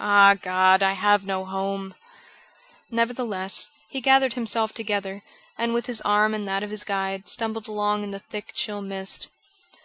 [0.00, 1.94] Ah, God, I have no home!"
[2.90, 5.22] Nevertheless, he gathered himself together,
[5.56, 8.82] and with his arm in that of his guide, stumbled along in the thick, chill
[8.82, 9.28] mist.